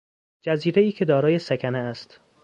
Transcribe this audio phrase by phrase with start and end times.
[0.41, 2.19] جزیرهای که دارای سکنه است